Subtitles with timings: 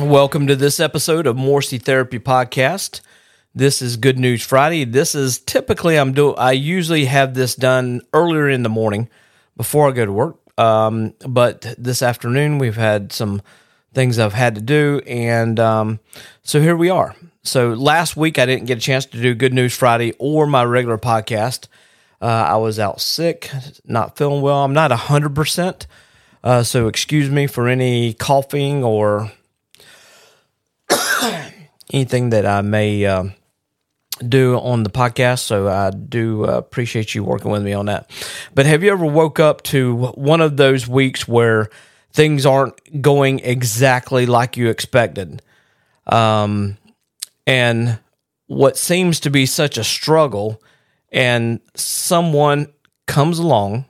[0.00, 3.00] welcome to this episode of Morrissey Therapy Podcast.
[3.54, 4.84] This is Good News Friday.
[4.84, 9.08] This is typically I'm do I usually have this done earlier in the morning
[9.56, 10.36] before I go to work.
[10.58, 13.42] Um, but this afternoon we've had some
[13.92, 16.00] things I've had to do, and um,
[16.42, 17.14] so here we are.
[17.42, 20.64] So last week I didn't get a chance to do Good News Friday or my
[20.64, 21.68] regular podcast.
[22.20, 23.50] Uh, I was out sick,
[23.84, 24.64] not feeling well.
[24.64, 25.86] I'm not hundred percent.
[26.42, 29.30] Uh, so excuse me for any coughing or
[31.94, 33.24] anything that I may uh,
[34.26, 35.40] do on the podcast.
[35.40, 38.10] So I do uh, appreciate you working with me on that.
[38.54, 41.70] But have you ever woke up to one of those weeks where
[42.12, 45.40] things aren't going exactly like you expected?
[46.06, 46.76] Um,
[47.46, 47.98] and
[48.46, 50.62] what seems to be such a struggle,
[51.10, 52.72] and someone
[53.06, 53.86] comes along.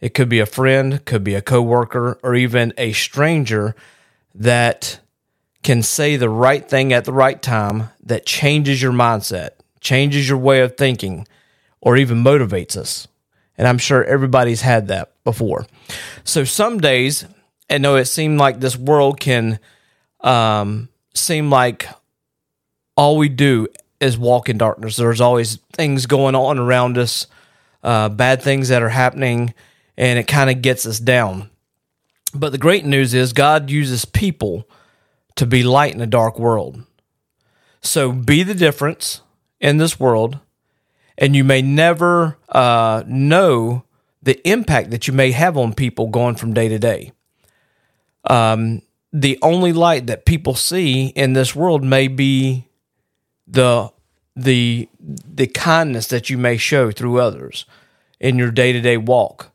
[0.00, 3.74] It could be a friend, could be a coworker, or even a stranger
[4.34, 5.00] that
[5.62, 10.38] can say the right thing at the right time that changes your mindset, changes your
[10.38, 11.26] way of thinking,
[11.80, 13.06] or even motivates us.
[13.58, 15.66] And I'm sure everybody's had that before.
[16.24, 17.26] So some days,
[17.68, 19.58] I know it seemed like this world can
[20.20, 21.88] um, seem like
[22.96, 23.68] all we do
[24.00, 24.96] is walk in darkness.
[24.96, 27.26] There's always things going on around us,
[27.82, 29.52] uh, bad things that are happening,
[29.96, 31.50] and it kind of gets us down.
[32.32, 34.66] But the great news is God uses people
[35.40, 36.84] to be light in a dark world.
[37.80, 39.22] So be the difference
[39.58, 40.38] in this world,
[41.16, 43.84] and you may never uh, know
[44.22, 47.12] the impact that you may have on people going from day to day.
[48.24, 48.82] Um,
[49.14, 52.68] the only light that people see in this world may be
[53.46, 53.90] the
[54.36, 57.64] the the kindness that you may show through others
[58.20, 59.52] in your day to day walk.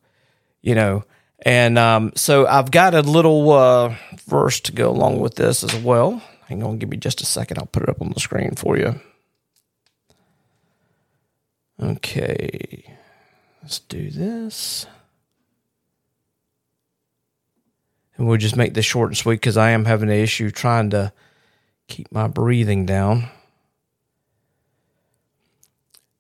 [0.64, 1.04] You know,
[1.46, 3.96] and um, so I've got a little uh,
[4.26, 6.22] verse to go along with this as well.
[6.48, 7.60] Hang on, give me just a second.
[7.60, 9.00] I'll put it up on the screen for you.
[11.82, 12.96] Okay,
[13.62, 14.88] let's do this.
[18.18, 20.90] And we'll just make this short and sweet because I am having an issue trying
[20.92, 21.12] to
[21.88, 23.30] keep my breathing down.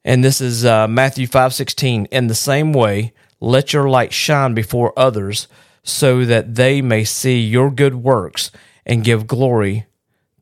[0.03, 2.05] And this is uh, Matthew 5 16.
[2.11, 5.47] In the same way, let your light shine before others
[5.83, 8.51] so that they may see your good works
[8.85, 9.85] and give glory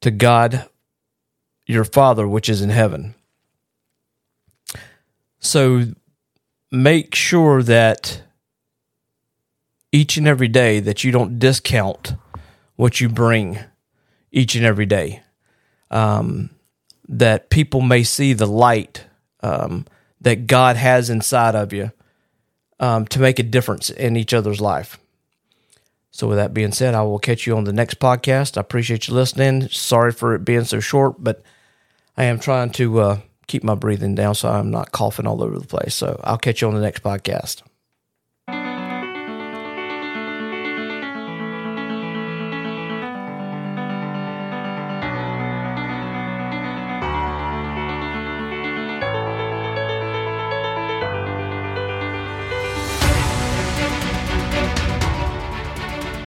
[0.02, 0.70] to God
[1.66, 3.16] your Father which is in heaven.
[5.40, 5.84] So
[6.72, 8.24] make sure that
[9.92, 12.14] each and every day that you don't discount
[12.76, 13.60] what you bring
[14.32, 15.22] each and every day.
[15.92, 16.50] Um,
[17.08, 19.06] that people may see the light
[19.42, 19.86] um,
[20.22, 21.92] that God has inside of you
[22.80, 25.00] um, to make a difference in each other's life.
[26.12, 28.58] So, with that being said, I will catch you on the next podcast.
[28.58, 29.70] I appreciate you listening.
[29.70, 31.42] Sorry for it being so short, but
[32.16, 35.58] I am trying to uh, keep my breathing down so I'm not coughing all over
[35.58, 35.96] the place.
[35.96, 37.64] So, I'll catch you on the next podcast.